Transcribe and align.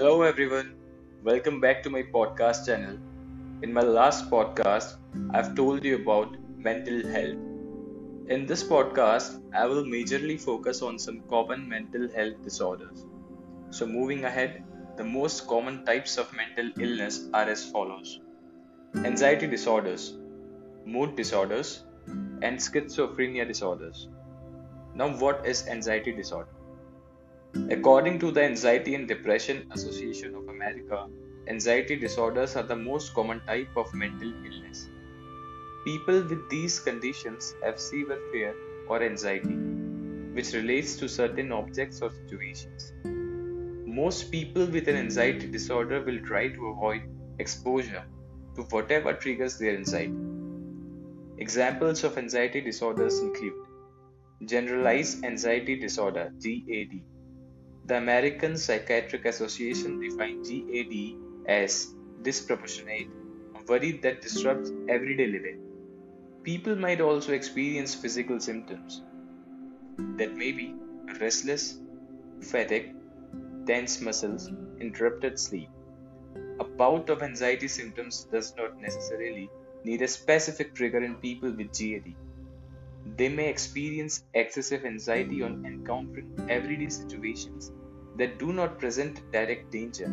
Hello, 0.00 0.22
everyone. 0.22 0.76
Welcome 1.22 1.60
back 1.60 1.82
to 1.82 1.90
my 1.90 2.02
podcast 2.02 2.64
channel. 2.64 2.96
In 3.62 3.70
my 3.70 3.82
last 3.82 4.30
podcast, 4.30 4.96
I've 5.34 5.54
told 5.54 5.84
you 5.84 5.96
about 5.96 6.38
mental 6.56 7.06
health. 7.06 7.36
In 8.28 8.46
this 8.46 8.64
podcast, 8.64 9.42
I 9.54 9.66
will 9.66 9.84
majorly 9.84 10.40
focus 10.40 10.80
on 10.80 10.98
some 10.98 11.20
common 11.28 11.68
mental 11.68 12.08
health 12.08 12.42
disorders. 12.42 13.04
So, 13.70 13.86
moving 13.86 14.24
ahead, 14.24 14.64
the 14.96 15.04
most 15.04 15.46
common 15.46 15.84
types 15.84 16.16
of 16.18 16.32
mental 16.34 16.70
illness 16.80 17.28
are 17.34 17.44
as 17.50 17.66
follows 17.70 18.20
anxiety 19.04 19.48
disorders, 19.48 20.14
mood 20.86 21.16
disorders, 21.16 21.84
and 22.42 22.58
schizophrenia 22.58 23.46
disorders. 23.46 24.08
Now, 24.94 25.10
what 25.18 25.46
is 25.46 25.68
anxiety 25.68 26.12
disorder? 26.12 26.59
According 27.54 28.20
to 28.20 28.30
the 28.30 28.44
Anxiety 28.44 28.94
and 28.94 29.08
Depression 29.08 29.66
Association 29.72 30.36
of 30.36 30.46
America, 30.48 31.08
anxiety 31.48 31.96
disorders 31.96 32.54
are 32.54 32.62
the 32.62 32.76
most 32.76 33.12
common 33.12 33.40
type 33.46 33.76
of 33.76 33.92
mental 33.92 34.32
illness. 34.44 34.88
People 35.84 36.22
with 36.22 36.48
these 36.48 36.78
conditions 36.78 37.54
have 37.64 37.80
severe 37.80 38.18
fear 38.30 38.54
or 38.88 39.02
anxiety, 39.02 39.56
which 40.34 40.52
relates 40.52 40.96
to 40.96 41.08
certain 41.08 41.50
objects 41.50 42.00
or 42.02 42.10
situations. 42.10 42.92
Most 43.84 44.30
people 44.30 44.66
with 44.66 44.86
an 44.86 44.96
anxiety 44.96 45.48
disorder 45.48 46.02
will 46.04 46.20
try 46.20 46.48
to 46.48 46.66
avoid 46.66 47.02
exposure 47.40 48.04
to 48.54 48.62
whatever 48.62 49.12
triggers 49.12 49.58
their 49.58 49.76
anxiety. 49.76 50.14
Examples 51.38 52.04
of 52.04 52.16
anxiety 52.16 52.60
disorders 52.60 53.18
include 53.18 53.54
Generalized 54.44 55.24
Anxiety 55.24 55.80
Disorder 55.80 56.32
GAD 56.40 57.00
the 57.86 57.96
American 57.96 58.56
Psychiatric 58.56 59.24
Association 59.24 60.00
defines 60.00 60.48
GAD 60.48 61.16
as 61.46 61.94
disproportionate 62.22 63.08
worry 63.70 63.92
that 64.04 64.20
disrupts 64.22 64.72
everyday 64.88 65.26
living. 65.26 65.58
People 66.42 66.76
might 66.76 67.00
also 67.00 67.32
experience 67.32 67.94
physical 67.94 68.40
symptoms 68.40 69.02
that 70.16 70.34
may 70.34 70.50
be 70.52 70.74
restless, 71.20 71.78
fatigue, 72.40 72.94
tense 73.66 74.00
muscles, 74.00 74.50
interrupted 74.80 75.38
sleep. 75.38 75.68
A 76.58 76.64
bout 76.64 77.10
of 77.10 77.22
anxiety 77.22 77.68
symptoms 77.68 78.26
does 78.32 78.54
not 78.56 78.80
necessarily 78.80 79.48
need 79.84 80.02
a 80.02 80.08
specific 80.08 80.74
trigger 80.74 81.02
in 81.04 81.14
people 81.16 81.50
with 81.50 81.72
GAD. 81.78 82.14
They 83.16 83.28
may 83.28 83.48
experience 83.48 84.24
excessive 84.34 84.84
anxiety 84.84 85.42
on 85.42 85.64
encountering 85.66 86.46
everyday 86.48 86.88
situations 86.88 87.72
that 88.16 88.38
do 88.38 88.52
not 88.52 88.78
present 88.78 89.30
direct 89.32 89.70
danger, 89.70 90.10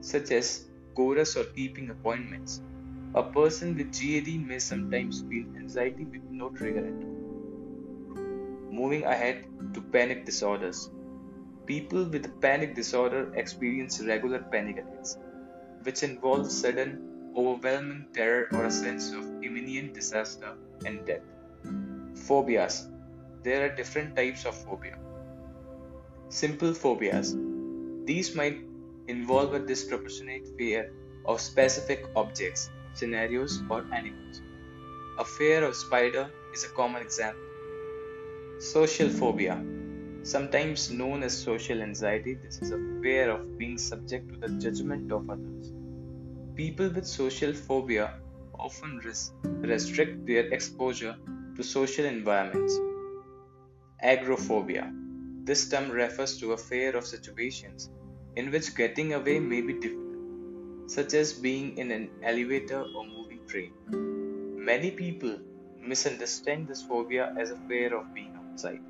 such 0.00 0.30
as 0.30 0.68
chorus 0.94 1.36
or 1.36 1.44
keeping 1.44 1.90
appointments. 1.90 2.62
A 3.14 3.22
person 3.22 3.76
with 3.76 3.92
GAD 3.92 4.46
may 4.46 4.58
sometimes 4.58 5.22
feel 5.22 5.46
anxiety 5.56 6.04
with 6.04 6.22
no 6.30 6.50
trigger 6.50 6.86
at 6.86 7.04
all. 7.04 7.20
Moving 8.70 9.04
ahead 9.04 9.46
to 9.74 9.80
panic 9.82 10.24
disorders. 10.26 10.90
People 11.66 12.04
with 12.04 12.40
panic 12.40 12.74
disorder 12.74 13.32
experience 13.34 14.00
regular 14.00 14.40
panic 14.40 14.78
attacks, 14.78 15.18
which 15.82 16.02
involve 16.02 16.50
sudden, 16.50 17.32
overwhelming 17.36 18.06
terror 18.14 18.48
or 18.52 18.64
a 18.66 18.70
sense 18.70 19.12
of 19.12 19.24
imminent 19.42 19.94
disaster 19.94 20.56
and 20.84 21.06
death. 21.06 21.22
Phobias. 22.26 22.88
There 23.42 23.64
are 23.64 23.74
different 23.74 24.16
types 24.16 24.46
of 24.46 24.54
phobia. 24.54 24.96
Simple 26.30 26.72
phobias. 26.72 27.36
These 28.06 28.34
might 28.34 28.60
involve 29.08 29.54
a 29.54 29.58
disproportionate 29.58 30.46
fear 30.56 30.90
of 31.26 31.40
specific 31.40 32.04
objects, 32.16 32.70
scenarios, 32.94 33.62
or 33.70 33.84
animals. 33.92 34.42
A 35.18 35.24
fear 35.24 35.64
of 35.64 35.76
spider 35.76 36.30
is 36.52 36.64
a 36.64 36.68
common 36.70 37.02
example. 37.02 37.42
Social 38.58 39.08
phobia. 39.08 39.62
Sometimes 40.22 40.90
known 40.90 41.22
as 41.22 41.36
social 41.36 41.82
anxiety, 41.82 42.34
this 42.42 42.62
is 42.62 42.70
a 42.72 42.80
fear 43.02 43.30
of 43.30 43.58
being 43.58 43.76
subject 43.76 44.32
to 44.32 44.38
the 44.38 44.48
judgment 44.58 45.12
of 45.12 45.28
others. 45.28 45.72
People 46.54 46.88
with 46.88 47.06
social 47.06 47.52
phobia 47.52 48.14
often 48.58 49.00
res- 49.04 49.32
restrict 49.44 50.26
their 50.26 50.46
exposure 50.52 51.16
to 51.56 51.62
social 51.62 52.04
environments. 52.04 52.78
Agoraphobia 54.02 54.92
this 55.44 55.68
term 55.68 55.90
refers 55.90 56.38
to 56.38 56.52
a 56.52 56.56
fear 56.56 56.96
of 56.96 57.06
situations 57.06 57.90
in 58.34 58.50
which 58.50 58.74
getting 58.74 59.12
away 59.12 59.38
may 59.38 59.60
be 59.60 59.74
difficult, 59.74 60.90
such 60.90 61.12
as 61.12 61.34
being 61.34 61.76
in 61.76 61.90
an 61.90 62.08
elevator 62.22 62.80
or 62.80 63.04
moving 63.06 63.46
train. 63.46 63.72
Many 64.56 64.90
people 64.90 65.38
misunderstand 65.78 66.66
this 66.66 66.82
phobia 66.82 67.34
as 67.38 67.50
a 67.50 67.58
fear 67.68 67.94
of 67.94 68.14
being 68.14 68.34
outside. 68.34 68.80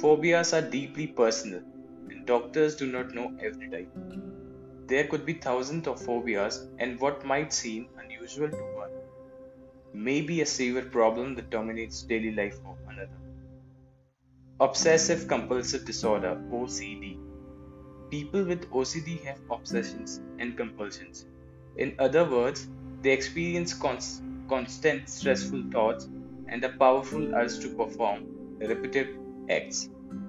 Phobias 0.00 0.54
are 0.54 0.62
deeply 0.62 1.06
personal, 1.06 1.60
and 2.08 2.24
doctors 2.24 2.74
do 2.74 2.90
not 2.90 3.12
know 3.12 3.36
every 3.38 3.68
type. 3.68 3.92
There 4.86 5.06
could 5.06 5.26
be 5.26 5.34
thousands 5.34 5.86
of 5.86 6.00
phobias, 6.00 6.66
and 6.78 6.98
what 6.98 7.26
might 7.26 7.52
seem 7.52 7.88
unusual 7.98 8.48
to 8.48 8.64
one 8.80 9.01
may 9.94 10.20
be 10.20 10.40
a 10.40 10.46
severe 10.46 10.84
problem 10.84 11.34
that 11.34 11.50
dominates 11.50 12.02
daily 12.02 12.32
life 12.32 12.58
of 12.66 12.76
another. 12.88 13.18
Obsessive 14.60 15.28
compulsive 15.28 15.84
disorder 15.84 16.40
OCD. 16.50 17.18
People 18.10 18.44
with 18.44 18.70
OCD 18.70 19.24
have 19.24 19.40
obsessions 19.50 20.20
and 20.38 20.56
compulsions. 20.56 21.26
In 21.76 21.94
other 21.98 22.24
words, 22.28 22.68
they 23.02 23.12
experience 23.12 23.74
const- 23.74 24.22
constant 24.48 25.08
stressful 25.08 25.64
thoughts 25.72 26.08
and 26.48 26.62
a 26.64 26.68
powerful 26.68 27.34
urge 27.34 27.58
to 27.60 27.74
perform 27.74 28.26
repetitive 28.58 29.16
acts, 29.50 29.88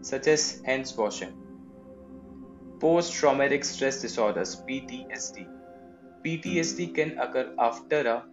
such 0.00 0.26
as 0.28 0.62
hands 0.64 0.96
washing. 0.96 1.34
Post 2.80 3.12
traumatic 3.14 3.64
stress 3.64 4.00
disorders 4.00 4.56
PTSD. 4.56 5.48
PTSD 6.24 6.94
can 6.94 7.18
occur 7.18 7.54
after 7.58 8.06
a 8.08 8.24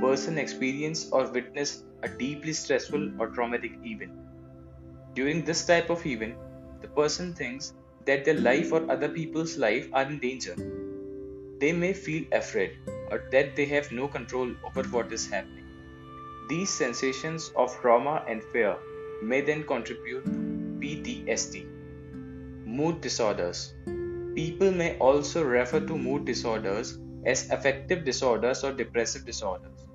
person 0.00 0.38
experience 0.38 1.10
or 1.10 1.26
witness 1.30 1.84
a 2.02 2.08
deeply 2.08 2.52
stressful 2.52 3.20
or 3.20 3.28
traumatic 3.28 3.72
event 3.84 4.12
during 5.16 5.42
this 5.46 5.64
type 5.64 5.88
of 5.88 6.04
event, 6.04 6.36
the 6.82 6.88
person 6.88 7.32
thinks 7.32 7.72
that 8.04 8.26
their 8.26 8.38
life 8.38 8.70
or 8.70 8.88
other 8.90 9.08
people's 9.08 9.56
life 9.56 9.88
are 9.94 10.02
in 10.02 10.18
danger. 10.18 10.54
They 11.58 11.72
may 11.72 11.94
feel 11.94 12.24
afraid 12.32 12.76
or 13.10 13.24
that 13.32 13.56
they 13.56 13.64
have 13.64 13.90
no 13.90 14.08
control 14.08 14.54
over 14.62 14.82
what 14.90 15.10
is 15.10 15.26
happening. 15.26 15.64
These 16.50 16.68
sensations 16.68 17.50
of 17.56 17.74
trauma 17.80 18.26
and 18.28 18.44
fear 18.52 18.76
may 19.22 19.40
then 19.40 19.64
contribute 19.64 20.26
to 20.26 20.30
PTSD. 20.82 21.64
Mood 22.66 23.00
disorders. 23.00 23.72
People 24.34 24.70
may 24.70 24.98
also 24.98 25.42
refer 25.44 25.80
to 25.80 25.96
mood 25.96 26.26
disorders 26.26 26.98
as 27.26 27.50
affective 27.50 28.04
disorders 28.04 28.64
or 28.64 28.72
depressive 28.72 29.26
disorders. 29.26 29.86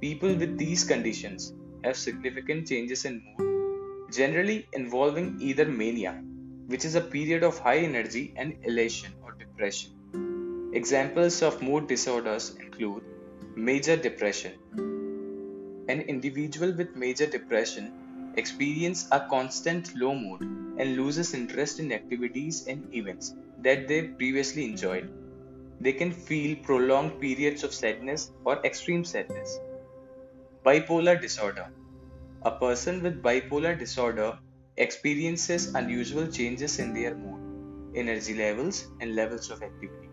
People 0.00 0.34
with 0.34 0.56
these 0.56 0.84
conditions 0.84 1.52
have 1.84 1.96
significant 1.96 2.66
changes 2.66 3.04
in 3.04 3.22
mood 3.36 3.56
generally 4.10 4.68
involving 4.72 5.36
either 5.40 5.64
mania, 5.64 6.12
which 6.66 6.84
is 6.84 6.94
a 6.94 7.00
period 7.00 7.42
of 7.42 7.58
high 7.58 7.78
energy, 7.78 8.32
and 8.36 8.56
elation 8.62 9.12
or 9.24 9.32
depression. 9.32 10.70
Examples 10.72 11.42
of 11.42 11.60
mood 11.62 11.88
disorders 11.88 12.54
include 12.60 13.02
major 13.56 13.96
depression. 13.96 14.52
An 15.88 16.00
individual 16.02 16.72
with 16.72 16.94
major 16.94 17.26
depression 17.26 17.92
experiences 18.36 19.08
a 19.12 19.20
constant 19.28 19.94
low 19.96 20.14
mood 20.14 20.42
and 20.78 20.96
loses 20.96 21.34
interest 21.34 21.80
in 21.80 21.92
activities 21.92 22.66
and 22.66 22.94
events 22.94 23.34
that 23.62 23.88
they 23.88 24.02
previously 24.02 24.64
enjoyed. 24.64 25.08
They 25.80 25.92
can 25.92 26.12
feel 26.12 26.56
prolonged 26.56 27.20
periods 27.20 27.64
of 27.64 27.72
sadness 27.74 28.30
or 28.44 28.64
extreme 28.64 29.04
sadness. 29.04 29.58
Bipolar 30.64 31.20
disorder 31.20 31.72
a 32.42 32.50
person 32.50 33.02
with 33.02 33.22
bipolar 33.22 33.78
disorder 33.78 34.38
experiences 34.76 35.74
unusual 35.74 36.26
changes 36.28 36.78
in 36.78 36.94
their 36.94 37.14
mood, 37.14 37.96
energy 37.96 38.34
levels, 38.34 38.88
and 39.00 39.14
levels 39.16 39.50
of 39.50 39.62
activity, 39.62 40.08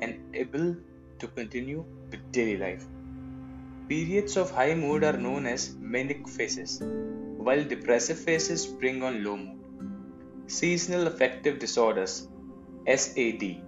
and 0.00 0.34
able 0.34 0.76
to 1.18 1.28
continue 1.28 1.84
with 2.10 2.32
daily 2.32 2.56
life. 2.56 2.84
Periods 3.88 4.36
of 4.36 4.50
high 4.50 4.74
mood 4.74 5.04
are 5.04 5.16
known 5.16 5.46
as 5.46 5.74
manic 5.76 6.28
phases, 6.28 6.80
while 7.36 7.64
depressive 7.64 8.18
phases 8.18 8.66
bring 8.66 9.02
on 9.02 9.24
low 9.24 9.36
mood. 9.36 9.58
Seasonal 10.46 11.06
affective 11.06 11.58
disorders 11.58 12.28
SAD 12.86 13.62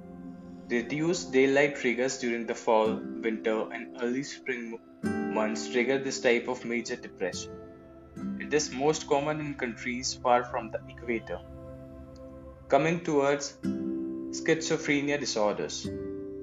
Reduced 0.70 1.32
daylight 1.32 1.74
triggers 1.74 2.18
during 2.18 2.46
the 2.46 2.54
fall, 2.54 2.94
winter, 3.24 3.68
and 3.72 3.96
early 4.00 4.22
spring 4.22 4.78
months 5.02 5.68
trigger 5.68 5.98
this 5.98 6.20
type 6.20 6.46
of 6.46 6.64
major 6.64 6.94
depression. 6.94 7.50
It 8.38 8.54
is 8.54 8.70
most 8.70 9.08
common 9.08 9.40
in 9.40 9.54
countries 9.54 10.14
far 10.14 10.44
from 10.44 10.70
the 10.70 10.78
equator. 10.88 11.40
Coming 12.68 13.00
towards 13.00 13.58
schizophrenia 13.64 15.18
disorders. 15.18 15.88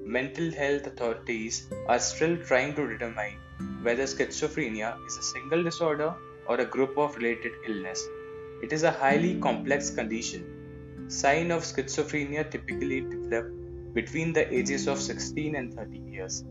Mental 0.04 0.52
health 0.52 0.88
authorities 0.88 1.70
are 1.88 2.00
still 2.00 2.36
trying 2.36 2.76
to 2.76 2.86
determine 2.86 3.38
whether 3.82 4.04
schizophrenia 4.04 4.98
is 5.08 5.16
a 5.16 5.24
single 5.24 5.64
disorder 5.64 6.14
or 6.50 6.58
a 6.60 6.66
group 6.66 6.98
of 6.98 7.16
related 7.16 7.54
illness. 7.66 8.06
It 8.62 8.74
is 8.74 8.84
a 8.84 8.92
highly 8.92 9.40
complex 9.40 9.90
condition. 9.90 10.44
Signs 11.08 11.54
of 11.54 11.64
schizophrenia 11.64 12.52
typically 12.52 13.00
develop 13.00 13.54
between 13.94 14.34
the 14.34 14.54
ages 14.54 14.88
of 14.88 15.00
16 15.02 15.56
and 15.56 15.74
30 15.74 15.98
years. 15.98 16.46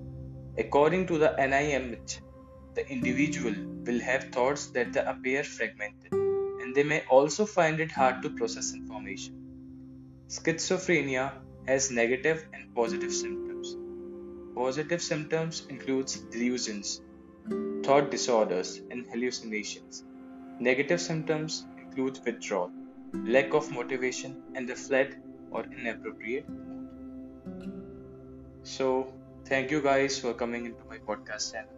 According 0.58 1.06
to 1.08 1.18
the 1.18 1.34
NIMH, 1.38 2.20
the 2.74 2.88
individual 2.90 3.54
will 3.84 4.00
have 4.00 4.30
thoughts 4.30 4.66
that 4.68 4.96
appear 4.96 5.42
fragmented, 5.44 6.12
and 6.12 6.74
they 6.74 6.82
may 6.82 7.02
also 7.10 7.46
find 7.46 7.80
it 7.80 7.90
hard 7.90 8.22
to 8.22 8.30
process 8.30 8.74
information. 8.74 9.34
Schizophrenia 10.28 11.32
has 11.66 11.90
negative 11.90 12.46
and 12.52 12.74
positive 12.74 13.12
symptoms. 13.12 13.76
Positive 14.54 15.02
symptoms 15.02 15.66
include 15.68 16.12
delusions, 16.30 17.00
thought 17.82 18.10
disorders, 18.10 18.80
and 18.90 19.06
hallucinations. 19.06 20.04
Negative 20.58 21.00
symptoms 21.00 21.66
include 21.78 22.18
withdrawal, 22.24 22.70
lack 23.12 23.54
of 23.54 23.70
motivation, 23.70 24.42
and 24.54 24.68
the 24.68 24.74
flat 24.74 25.12
or 25.50 25.64
inappropriate. 25.64 26.46
So, 28.66 29.14
thank 29.46 29.70
you 29.70 29.80
guys 29.80 30.18
for 30.20 30.34
coming 30.34 30.66
into 30.66 30.84
my 30.84 30.98
podcast 30.98 31.52
channel. 31.52 31.75